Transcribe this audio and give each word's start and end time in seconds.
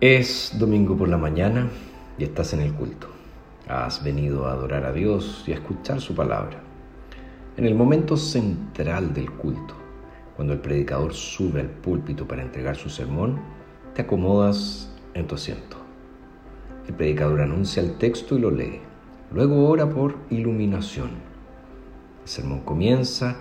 Es 0.00 0.52
domingo 0.58 0.96
por 0.96 1.08
la 1.08 1.16
mañana 1.16 1.68
y 2.18 2.24
estás 2.24 2.52
en 2.52 2.60
el 2.60 2.74
culto. 2.74 3.06
Has 3.68 4.02
venido 4.02 4.46
a 4.46 4.52
adorar 4.52 4.84
a 4.84 4.92
Dios 4.92 5.44
y 5.46 5.52
a 5.52 5.54
escuchar 5.54 6.00
su 6.00 6.16
palabra. 6.16 6.60
En 7.56 7.64
el 7.64 7.76
momento 7.76 8.16
central 8.16 9.14
del 9.14 9.30
culto, 9.30 9.74
cuando 10.34 10.52
el 10.52 10.58
predicador 10.58 11.14
sube 11.14 11.60
al 11.60 11.68
púlpito 11.68 12.26
para 12.26 12.42
entregar 12.42 12.74
su 12.74 12.90
sermón, 12.90 13.38
te 13.94 14.02
acomodas 14.02 14.92
en 15.14 15.28
tu 15.28 15.36
asiento. 15.36 15.76
El 16.88 16.94
predicador 16.94 17.40
anuncia 17.40 17.80
el 17.80 17.96
texto 17.96 18.36
y 18.36 18.40
lo 18.40 18.50
lee. 18.50 18.80
Luego 19.32 19.68
ora 19.68 19.88
por 19.88 20.16
iluminación. 20.28 21.10
El 22.24 22.28
sermón 22.28 22.60
comienza 22.62 23.36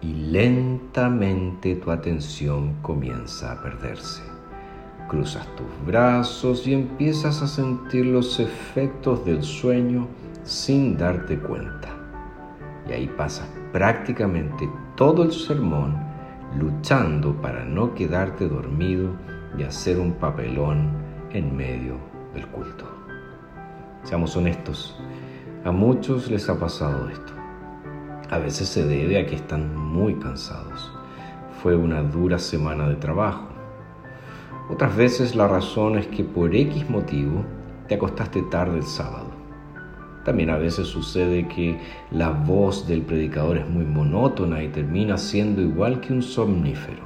y 0.00 0.14
lentamente 0.14 1.76
tu 1.76 1.90
atención 1.90 2.76
comienza 2.80 3.52
a 3.52 3.62
perderse 3.62 4.37
cruzas 5.08 5.46
tus 5.56 5.66
brazos 5.86 6.66
y 6.66 6.74
empiezas 6.74 7.42
a 7.42 7.46
sentir 7.46 8.06
los 8.06 8.38
efectos 8.38 9.24
del 9.24 9.42
sueño 9.42 10.06
sin 10.44 10.96
darte 10.96 11.38
cuenta. 11.38 11.88
Y 12.88 12.92
ahí 12.92 13.08
pasas 13.08 13.48
prácticamente 13.72 14.68
todo 14.96 15.24
el 15.24 15.32
sermón 15.32 15.96
luchando 16.58 17.34
para 17.42 17.64
no 17.64 17.94
quedarte 17.94 18.48
dormido 18.48 19.10
y 19.58 19.62
hacer 19.62 19.98
un 19.98 20.12
papelón 20.12 20.90
en 21.32 21.56
medio 21.56 21.96
del 22.34 22.46
culto. 22.48 22.84
Seamos 24.04 24.36
honestos, 24.36 24.98
a 25.64 25.72
muchos 25.72 26.30
les 26.30 26.48
ha 26.48 26.58
pasado 26.58 27.08
esto. 27.08 27.32
A 28.30 28.38
veces 28.38 28.68
se 28.68 28.86
debe 28.86 29.18
a 29.18 29.26
que 29.26 29.34
están 29.34 29.74
muy 29.74 30.14
cansados. 30.14 30.92
Fue 31.62 31.74
una 31.74 32.02
dura 32.02 32.38
semana 32.38 32.88
de 32.88 32.96
trabajo 32.96 33.57
otras 34.68 34.96
veces 34.96 35.34
la 35.34 35.48
razón 35.48 35.98
es 35.98 36.06
que 36.06 36.24
por 36.24 36.54
X 36.54 36.88
motivo 36.90 37.44
te 37.88 37.94
acostaste 37.94 38.42
tarde 38.42 38.78
el 38.78 38.84
sábado. 38.84 39.30
También 40.24 40.50
a 40.50 40.58
veces 40.58 40.86
sucede 40.86 41.48
que 41.48 41.78
la 42.10 42.30
voz 42.30 42.86
del 42.86 43.02
predicador 43.02 43.56
es 43.56 43.66
muy 43.66 43.86
monótona 43.86 44.62
y 44.62 44.68
termina 44.68 45.16
siendo 45.16 45.62
igual 45.62 46.00
que 46.00 46.12
un 46.12 46.22
somnífero. 46.22 47.02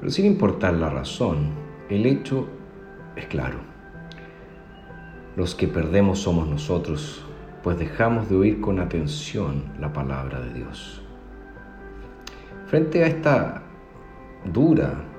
Pero 0.00 0.10
sin 0.10 0.26
importar 0.26 0.74
la 0.74 0.90
razón, 0.90 1.50
el 1.88 2.06
hecho 2.06 2.48
es 3.14 3.26
claro. 3.26 3.58
Los 5.36 5.54
que 5.54 5.68
perdemos 5.68 6.18
somos 6.18 6.48
nosotros, 6.48 7.24
pues 7.62 7.78
dejamos 7.78 8.28
de 8.28 8.34
oír 8.34 8.60
con 8.60 8.80
atención 8.80 9.62
la 9.78 9.92
palabra 9.92 10.40
de 10.40 10.52
Dios. 10.54 11.00
Frente 12.66 13.04
a 13.04 13.06
esta 13.06 13.62
dura 14.52 15.11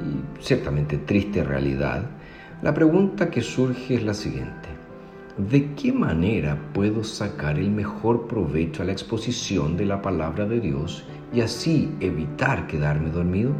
y 0.00 0.42
ciertamente 0.42 0.98
triste 0.98 1.44
realidad, 1.44 2.02
la 2.62 2.74
pregunta 2.74 3.30
que 3.30 3.40
surge 3.40 3.94
es 3.94 4.02
la 4.02 4.14
siguiente. 4.14 4.68
¿De 5.38 5.72
qué 5.74 5.92
manera 5.92 6.58
puedo 6.74 7.04
sacar 7.04 7.58
el 7.58 7.70
mejor 7.70 8.26
provecho 8.26 8.82
a 8.82 8.86
la 8.86 8.92
exposición 8.92 9.76
de 9.76 9.86
la 9.86 10.02
palabra 10.02 10.44
de 10.46 10.60
Dios 10.60 11.04
y 11.32 11.40
así 11.40 11.90
evitar 12.00 12.66
quedarme 12.66 13.10
dormido? 13.10 13.52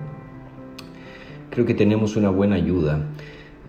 Creo 1.50 1.64
que 1.64 1.74
tenemos 1.74 2.16
una 2.16 2.28
buena 2.28 2.56
ayuda, 2.56 3.06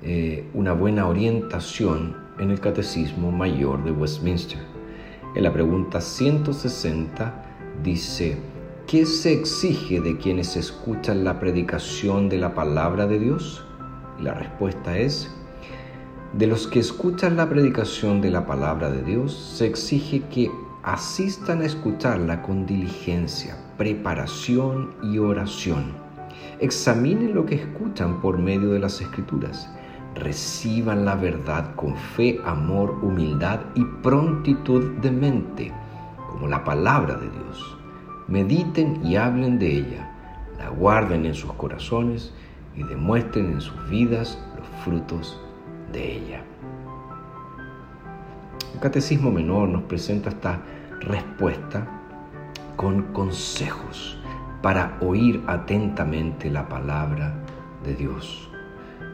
eh, 0.03 0.45
una 0.53 0.73
buena 0.73 1.07
orientación 1.07 2.17
en 2.39 2.51
el 2.51 2.59
Catecismo 2.59 3.31
Mayor 3.31 3.83
de 3.83 3.91
Westminster. 3.91 4.59
En 5.35 5.43
la 5.43 5.53
pregunta 5.53 6.01
160 6.01 7.45
dice, 7.83 8.37
¿Qué 8.91 9.05
se 9.05 9.31
exige 9.31 10.01
de 10.01 10.17
quienes 10.17 10.57
escuchan 10.57 11.23
la 11.23 11.39
predicación 11.39 12.27
de 12.27 12.37
la 12.37 12.53
palabra 12.53 13.07
de 13.07 13.19
Dios? 13.19 13.63
la 14.19 14.33
respuesta 14.33 14.97
es, 14.97 15.31
de 16.33 16.45
los 16.45 16.67
que 16.67 16.79
escuchan 16.79 17.37
la 17.37 17.47
predicación 17.47 18.19
de 18.19 18.31
la 18.31 18.45
palabra 18.45 18.91
de 18.91 19.01
Dios, 19.01 19.33
se 19.33 19.65
exige 19.65 20.23
que 20.23 20.51
asistan 20.83 21.61
a 21.61 21.67
escucharla 21.67 22.41
con 22.41 22.65
diligencia, 22.65 23.55
preparación 23.77 24.93
y 25.01 25.19
oración. 25.19 25.93
Examinen 26.59 27.33
lo 27.33 27.45
que 27.45 27.55
escuchan 27.55 28.19
por 28.19 28.39
medio 28.39 28.71
de 28.71 28.79
las 28.79 28.99
escrituras. 28.99 29.69
Reciban 30.15 31.05
la 31.05 31.15
verdad 31.15 31.75
con 31.75 31.95
fe, 31.95 32.41
amor, 32.43 32.99
humildad 33.01 33.61
y 33.73 33.85
prontitud 34.03 34.83
de 34.99 35.11
mente, 35.11 35.71
como 36.29 36.49
la 36.49 36.65
palabra 36.65 37.15
de 37.15 37.29
Dios 37.29 37.80
mediten 38.31 39.05
y 39.05 39.17
hablen 39.17 39.59
de 39.59 39.67
ella, 39.67 40.09
la 40.57 40.69
guarden 40.69 41.25
en 41.25 41.35
sus 41.35 41.51
corazones 41.53 42.33
y 42.75 42.83
demuestren 42.83 43.51
en 43.51 43.61
sus 43.61 43.89
vidas 43.89 44.41
los 44.57 44.67
frutos 44.83 45.39
de 45.91 46.15
ella. 46.15 46.41
El 48.73 48.79
Catecismo 48.79 49.31
Menor 49.31 49.67
nos 49.67 49.83
presenta 49.83 50.29
esta 50.29 50.61
respuesta 51.01 51.85
con 52.77 53.03
consejos 53.11 54.17
para 54.61 54.97
oír 55.01 55.43
atentamente 55.47 56.49
la 56.49 56.69
palabra 56.69 57.33
de 57.83 57.95
Dios. 57.95 58.49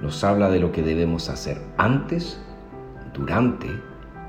Nos 0.02 0.24
habla 0.24 0.52
de 0.52 0.60
lo 0.60 0.72
que 0.72 0.84
debemos 0.84 1.30
hacer 1.30 1.60
antes, 1.78 2.40
durante 3.16 3.68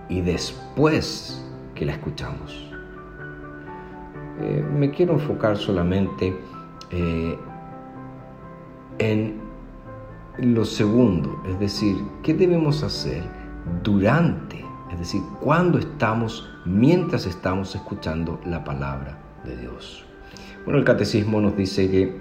y 0.09 0.23
después 0.23 1.45
que 1.75 1.85
la 1.85 1.93
escuchamos. 1.93 2.78
Eh, 4.41 4.65
me 4.73 4.91
quiero 4.91 5.15
enfocar 5.15 5.57
solamente 5.57 6.33
eh, 6.93 7.37
en 8.99 9.41
lo 10.39 10.65
segundo, 10.65 11.43
es 11.49 11.59
decir, 11.59 11.97
¿qué 12.23 12.35
debemos 12.35 12.85
hacer 12.85 13.25
durante, 13.83 14.65
es 14.93 14.99
decir, 15.01 15.21
cuando 15.41 15.79
estamos, 15.79 16.49
mientras 16.65 17.27
estamos 17.27 17.75
escuchando 17.75 18.41
la 18.45 18.63
palabra 18.63 19.19
de 19.45 19.57
Dios? 19.57 20.05
Bueno, 20.65 20.79
el 20.79 20.85
catecismo 20.85 21.41
nos 21.41 21.57
dice 21.57 21.91
que 21.91 22.17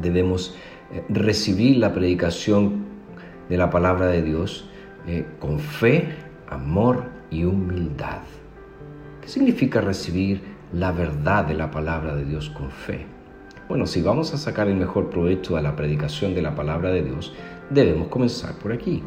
debemos 0.00 0.54
eh, 0.92 1.04
recibir 1.08 1.78
la 1.78 1.92
predicación 1.92 2.84
de 3.48 3.56
la 3.56 3.68
palabra 3.68 4.06
de 4.06 4.22
Dios 4.22 4.68
con 5.40 5.58
fe, 5.58 6.14
amor 6.48 7.06
y 7.28 7.42
humildad. 7.42 8.20
¿Qué 9.20 9.26
significa 9.26 9.80
recibir 9.80 10.51
la 10.72 10.90
verdad 10.90 11.44
de 11.44 11.54
la 11.54 11.70
palabra 11.70 12.16
de 12.16 12.24
Dios 12.24 12.48
con 12.50 12.70
fe. 12.70 13.06
Bueno, 13.68 13.86
si 13.86 14.00
vamos 14.00 14.32
a 14.32 14.38
sacar 14.38 14.68
el 14.68 14.76
mejor 14.76 15.10
provecho 15.10 15.56
a 15.56 15.62
la 15.62 15.76
predicación 15.76 16.34
de 16.34 16.42
la 16.42 16.54
palabra 16.54 16.90
de 16.90 17.02
Dios, 17.02 17.34
debemos 17.70 18.08
comenzar 18.08 18.54
por 18.54 18.72
aquí. 18.72 19.02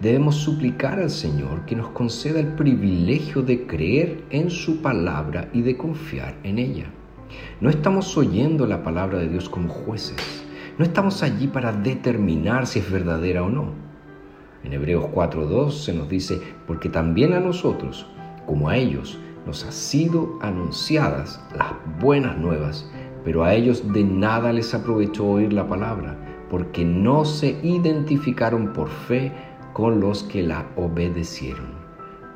Debemos 0.00 0.36
suplicar 0.36 0.98
al 0.98 1.10
Señor 1.10 1.64
que 1.64 1.76
nos 1.76 1.88
conceda 1.90 2.40
el 2.40 2.48
privilegio 2.48 3.42
de 3.42 3.66
creer 3.66 4.24
en 4.30 4.50
su 4.50 4.82
palabra 4.82 5.48
y 5.52 5.62
de 5.62 5.76
confiar 5.76 6.36
en 6.42 6.58
ella. 6.58 6.86
No 7.60 7.70
estamos 7.70 8.16
oyendo 8.16 8.66
la 8.66 8.82
palabra 8.82 9.18
de 9.18 9.28
Dios 9.28 9.48
como 9.48 9.68
jueces. 9.68 10.44
No 10.76 10.84
estamos 10.84 11.22
allí 11.22 11.46
para 11.46 11.72
determinar 11.72 12.66
si 12.66 12.80
es 12.80 12.90
verdadera 12.90 13.42
o 13.42 13.48
no. 13.48 13.72
En 14.64 14.72
Hebreos 14.72 15.04
4.2 15.14 15.70
se 15.70 15.94
nos 15.94 16.08
dice, 16.08 16.40
porque 16.66 16.88
también 16.88 17.32
a 17.32 17.40
nosotros, 17.40 18.06
como 18.46 18.68
a 18.68 18.76
ellos, 18.76 19.18
nos 19.50 19.64
ha 19.64 19.72
sido 19.72 20.38
anunciadas 20.42 21.40
las 21.58 21.72
buenas 21.98 22.38
nuevas, 22.38 22.88
pero 23.24 23.42
a 23.42 23.52
ellos 23.52 23.92
de 23.92 24.04
nada 24.04 24.52
les 24.52 24.72
aprovechó 24.74 25.26
oír 25.26 25.52
la 25.52 25.66
palabra, 25.66 26.16
porque 26.48 26.84
no 26.84 27.24
se 27.24 27.58
identificaron 27.64 28.72
por 28.72 28.88
fe 28.88 29.32
con 29.72 29.98
los 29.98 30.22
que 30.22 30.44
la 30.44 30.68
obedecieron. 30.76 31.66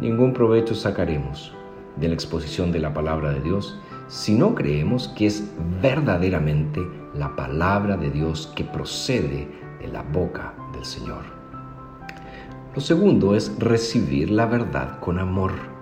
Ningún 0.00 0.32
provecho 0.32 0.74
sacaremos 0.74 1.54
de 1.94 2.08
la 2.08 2.14
exposición 2.14 2.72
de 2.72 2.80
la 2.80 2.92
palabra 2.92 3.30
de 3.30 3.42
Dios 3.42 3.78
si 4.08 4.34
no 4.34 4.56
creemos 4.56 5.06
que 5.16 5.26
es 5.26 5.48
verdaderamente 5.80 6.80
la 7.14 7.36
palabra 7.36 7.96
de 7.96 8.10
Dios 8.10 8.52
que 8.56 8.64
procede 8.64 9.46
de 9.78 9.86
la 9.86 10.02
boca 10.02 10.52
del 10.72 10.84
Señor. 10.84 11.22
Lo 12.74 12.80
segundo 12.80 13.36
es 13.36 13.56
recibir 13.60 14.32
la 14.32 14.46
verdad 14.46 14.98
con 14.98 15.20
amor. 15.20 15.73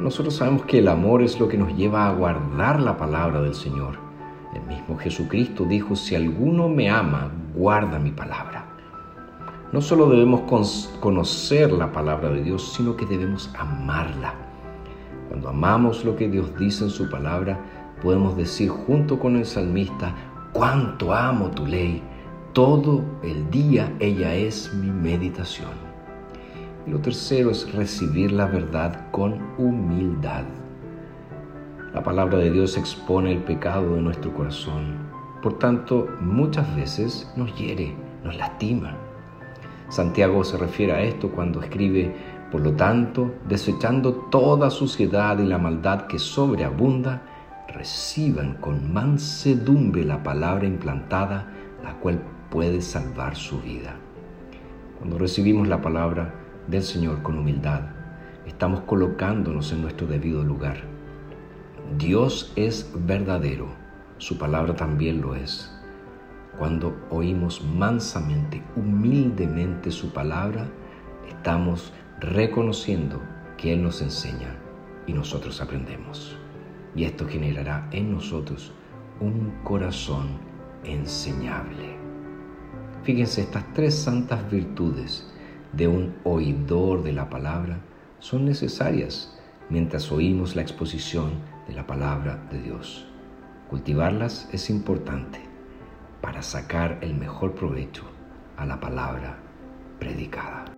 Nosotros 0.00 0.36
sabemos 0.36 0.64
que 0.64 0.78
el 0.78 0.88
amor 0.88 1.22
es 1.22 1.40
lo 1.40 1.48
que 1.48 1.58
nos 1.58 1.74
lleva 1.76 2.06
a 2.06 2.12
guardar 2.12 2.80
la 2.80 2.96
palabra 2.96 3.40
del 3.40 3.54
Señor. 3.54 3.98
El 4.54 4.62
mismo 4.62 4.96
Jesucristo 4.96 5.64
dijo, 5.64 5.96
si 5.96 6.14
alguno 6.14 6.68
me 6.68 6.88
ama, 6.88 7.30
guarda 7.54 7.98
mi 7.98 8.12
palabra. 8.12 8.64
No 9.72 9.82
solo 9.82 10.08
debemos 10.08 10.42
conocer 11.00 11.72
la 11.72 11.92
palabra 11.92 12.30
de 12.30 12.42
Dios, 12.42 12.72
sino 12.74 12.96
que 12.96 13.06
debemos 13.06 13.50
amarla. 13.58 14.34
Cuando 15.28 15.48
amamos 15.48 16.04
lo 16.04 16.16
que 16.16 16.28
Dios 16.28 16.56
dice 16.58 16.84
en 16.84 16.90
su 16.90 17.10
palabra, 17.10 17.58
podemos 18.00 18.36
decir 18.36 18.70
junto 18.70 19.18
con 19.18 19.36
el 19.36 19.44
salmista, 19.44 20.14
cuánto 20.52 21.12
amo 21.12 21.50
tu 21.50 21.66
ley. 21.66 22.02
Todo 22.52 23.04
el 23.22 23.50
día 23.50 23.92
ella 23.98 24.34
es 24.34 24.72
mi 24.74 24.90
meditación. 24.90 25.87
Y 26.88 26.90
lo 26.90 27.00
tercero 27.00 27.50
es 27.50 27.70
recibir 27.74 28.32
la 28.32 28.46
verdad 28.46 29.10
con 29.10 29.38
humildad. 29.58 30.44
La 31.92 32.02
palabra 32.02 32.38
de 32.38 32.50
Dios 32.50 32.78
expone 32.78 33.30
el 33.30 33.42
pecado 33.42 33.94
de 33.94 34.00
nuestro 34.00 34.32
corazón. 34.32 34.96
Por 35.42 35.58
tanto, 35.58 36.08
muchas 36.22 36.74
veces 36.76 37.30
nos 37.36 37.54
hiere, 37.58 37.94
nos 38.24 38.38
lastima. 38.38 38.96
Santiago 39.90 40.42
se 40.44 40.56
refiere 40.56 40.92
a 40.92 41.02
esto 41.02 41.30
cuando 41.30 41.60
escribe, 41.60 42.14
por 42.50 42.62
lo 42.62 42.72
tanto, 42.72 43.34
desechando 43.46 44.14
toda 44.30 44.70
suciedad 44.70 45.38
y 45.40 45.44
la 45.44 45.58
maldad 45.58 46.06
que 46.06 46.18
sobreabunda, 46.18 47.20
reciban 47.68 48.54
con 48.54 48.94
mansedumbre 48.94 50.04
la 50.04 50.22
palabra 50.22 50.66
implantada, 50.66 51.52
la 51.84 51.92
cual 52.00 52.22
puede 52.48 52.80
salvar 52.80 53.36
su 53.36 53.60
vida. 53.60 53.94
Cuando 54.98 55.18
recibimos 55.18 55.68
la 55.68 55.82
palabra 55.82 56.47
del 56.68 56.82
Señor 56.82 57.22
con 57.22 57.38
humildad, 57.38 57.80
estamos 58.46 58.80
colocándonos 58.82 59.72
en 59.72 59.82
nuestro 59.82 60.06
debido 60.06 60.44
lugar. 60.44 60.76
Dios 61.96 62.52
es 62.56 62.92
verdadero, 63.06 63.68
su 64.18 64.38
palabra 64.38 64.76
también 64.76 65.22
lo 65.22 65.34
es. 65.34 65.74
Cuando 66.58 66.94
oímos 67.10 67.64
mansamente, 67.64 68.62
humildemente 68.76 69.90
su 69.90 70.12
palabra, 70.12 70.66
estamos 71.26 71.92
reconociendo 72.20 73.22
que 73.56 73.72
Él 73.72 73.82
nos 73.82 74.02
enseña 74.02 74.54
y 75.06 75.14
nosotros 75.14 75.62
aprendemos. 75.62 76.36
Y 76.94 77.04
esto 77.04 77.26
generará 77.26 77.88
en 77.92 78.12
nosotros 78.12 78.72
un 79.20 79.52
corazón 79.64 80.26
enseñable. 80.84 81.96
Fíjense, 83.04 83.42
estas 83.42 83.72
tres 83.72 83.94
santas 83.94 84.50
virtudes 84.50 85.32
de 85.72 85.88
un 85.88 86.14
oidor 86.24 87.02
de 87.02 87.12
la 87.12 87.28
palabra 87.28 87.78
son 88.20 88.44
necesarias 88.44 89.38
mientras 89.68 90.10
oímos 90.10 90.56
la 90.56 90.62
exposición 90.62 91.32
de 91.66 91.74
la 91.74 91.86
palabra 91.86 92.42
de 92.50 92.60
Dios. 92.60 93.06
Cultivarlas 93.68 94.48
es 94.52 94.70
importante 94.70 95.40
para 96.22 96.42
sacar 96.42 96.98
el 97.02 97.14
mejor 97.14 97.54
provecho 97.54 98.04
a 98.56 98.64
la 98.64 98.80
palabra 98.80 99.38
predicada. 99.98 100.77